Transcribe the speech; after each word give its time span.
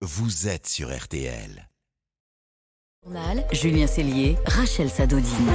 vous 0.00 0.46
êtes 0.46 0.68
sur 0.68 0.96
RTL. 0.96 1.68
Journal, 3.02 3.44
Julien 3.50 3.88
Cellier, 3.88 4.36
Rachel 4.46 4.88
Sadodine. 4.88 5.50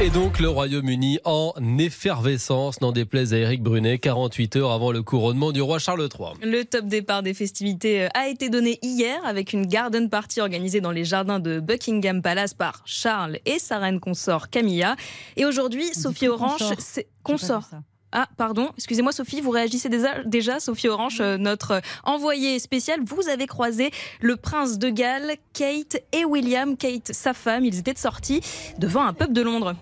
Et 0.00 0.08
donc 0.08 0.40
le 0.40 0.48
Royaume-Uni 0.48 1.18
en 1.26 1.52
effervescence, 1.78 2.80
n'en 2.80 2.90
déplaise 2.90 3.34
à 3.34 3.36
Éric 3.36 3.62
Brunet, 3.62 3.98
48 3.98 4.56
heures 4.56 4.70
avant 4.70 4.92
le 4.92 5.02
couronnement 5.02 5.52
du 5.52 5.60
roi 5.60 5.78
Charles 5.78 6.08
III. 6.18 6.30
Le 6.42 6.62
top 6.64 6.86
départ 6.86 7.22
des 7.22 7.34
festivités 7.34 8.04
euh, 8.04 8.08
a 8.14 8.28
été 8.28 8.48
donné 8.48 8.78
hier 8.82 9.22
avec 9.26 9.52
une 9.52 9.66
garden 9.66 10.08
party 10.08 10.40
organisée 10.40 10.80
dans 10.80 10.92
les 10.92 11.04
jardins 11.04 11.38
de 11.38 11.60
Buckingham 11.60 12.22
Palace 12.22 12.54
par 12.54 12.80
Charles 12.86 13.40
et 13.44 13.58
sa 13.58 13.78
reine 13.78 14.00
consort 14.00 14.48
Camilla. 14.48 14.96
Et 15.36 15.44
aujourd'hui, 15.44 15.92
Sophie 15.92 16.28
Orange, 16.28 16.62
c'est 16.78 17.08
consort. 17.22 17.68
Ah, 18.12 18.28
pardon, 18.36 18.70
excusez-moi 18.76 19.12
Sophie, 19.12 19.40
vous 19.40 19.50
réagissez 19.50 19.88
déjà, 19.88 20.58
Sophie 20.58 20.88
Orange, 20.88 21.20
euh, 21.20 21.38
notre 21.38 21.80
envoyée 22.02 22.58
spéciale. 22.58 23.00
Vous 23.04 23.28
avez 23.28 23.46
croisé 23.46 23.92
le 24.20 24.36
prince 24.36 24.78
de 24.78 24.90
Galles, 24.90 25.36
Kate 25.52 26.02
et 26.12 26.24
William, 26.24 26.76
Kate, 26.76 27.12
sa 27.12 27.34
femme. 27.34 27.64
Ils 27.64 27.78
étaient 27.78 27.94
sortis 27.96 28.40
devant 28.78 29.04
un 29.04 29.12
pub 29.12 29.32
de 29.32 29.42
Londres. 29.42 29.76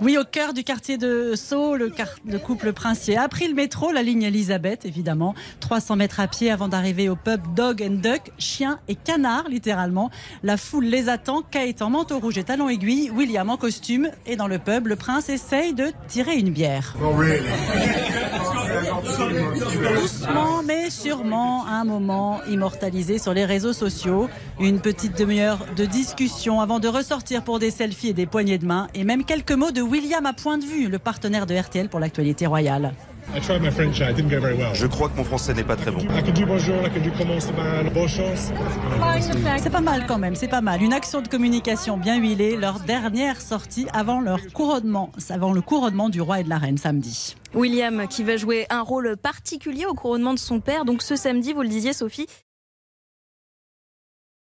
Oui, 0.00 0.18
au 0.18 0.24
cœur 0.24 0.52
du 0.52 0.64
quartier 0.64 0.98
de 0.98 1.34
Sceaux, 1.34 1.76
le, 1.76 1.90
couple 2.38 2.72
princier 2.72 3.16
a 3.16 3.28
pris 3.28 3.48
le 3.48 3.54
métro, 3.54 3.92
la 3.92 4.02
ligne 4.02 4.22
Elisabeth, 4.22 4.84
évidemment. 4.84 5.34
300 5.60 5.96
mètres 5.96 6.20
à 6.20 6.28
pied 6.28 6.50
avant 6.50 6.68
d'arriver 6.68 7.08
au 7.08 7.16
pub 7.16 7.40
Dog 7.54 7.82
and 7.82 8.00
Duck, 8.02 8.32
chien 8.38 8.80
et 8.88 8.94
canard, 8.94 9.48
littéralement. 9.48 10.10
La 10.42 10.56
foule 10.56 10.86
les 10.86 11.08
attend. 11.08 11.42
En 11.80 11.90
manteau 11.90 12.18
rouge 12.18 12.38
et 12.38 12.44
talons 12.44 12.68
aiguilles, 12.68 13.10
William 13.10 13.48
en 13.50 13.56
costume. 13.56 14.10
Et 14.26 14.36
dans 14.36 14.48
le 14.48 14.58
pub, 14.58 14.86
le 14.86 14.96
prince 14.96 15.28
essaye 15.28 15.74
de 15.74 15.92
tirer 16.08 16.36
une 16.36 16.50
bière. 16.50 16.94
mais 20.62 20.90
sûrement, 20.90 21.66
un 21.66 21.84
moment 21.84 22.40
immortalisé 22.48 23.18
sur 23.18 23.34
les 23.34 23.44
réseaux 23.44 23.72
sociaux. 23.72 24.28
Une 24.60 24.80
petite 24.80 25.18
demi-heure 25.18 25.58
de 25.76 25.84
discussion 25.84 26.60
avant 26.60 26.80
de 26.80 26.88
ressortir 26.88 27.42
pour 27.42 27.58
des 27.58 27.70
selfies 27.70 28.08
et 28.08 28.12
des 28.12 28.26
poignées 28.26 28.58
de 28.58 28.66
main. 28.66 28.88
Et 28.94 29.04
même 29.04 29.24
quelques 29.24 29.52
mots 29.52 29.70
de 29.70 29.82
William 29.82 30.24
à 30.26 30.32
point 30.32 30.58
de 30.58 30.64
vue, 30.64 30.88
le 30.88 30.98
partenaire 30.98 31.46
de 31.46 31.54
RTL 31.54 31.88
pour 31.88 32.00
l'actualité 32.00 32.46
royale. 32.46 32.94
Je 34.74 34.86
crois 34.86 35.08
que 35.08 35.16
mon 35.16 35.24
français 35.24 35.54
n'est 35.54 35.64
pas 35.64 35.76
très 35.76 35.90
bon. 35.90 36.00
C'est 39.58 39.70
pas 39.70 39.80
mal 39.80 40.06
quand 40.06 40.18
même, 40.18 40.34
c'est 40.34 40.48
pas 40.48 40.60
mal. 40.60 40.82
Une 40.82 40.92
action 40.92 41.20
de 41.20 41.28
communication 41.28 41.96
bien 41.98 42.16
huilée, 42.18 42.56
leur 42.56 42.80
dernière 42.80 43.40
sortie 43.40 43.86
avant 43.92 44.20
leur 44.20 44.40
couronnement, 44.52 45.12
avant 45.30 45.52
le 45.52 45.60
couronnement 45.60 46.08
du 46.08 46.20
roi 46.20 46.40
et 46.40 46.44
de 46.44 46.48
la 46.48 46.58
reine 46.58 46.78
samedi. 46.78 47.36
William 47.54 48.06
qui 48.08 48.24
va 48.24 48.36
jouer 48.36 48.66
un 48.70 48.82
rôle 48.82 49.16
particulier 49.16 49.86
au 49.86 49.94
couronnement 49.94 50.34
de 50.34 50.38
son 50.38 50.60
père. 50.60 50.84
Donc 50.84 51.02
ce 51.02 51.16
samedi, 51.16 51.52
vous 51.52 51.62
le 51.62 51.68
disiez 51.68 51.92
Sophie, 51.92 52.26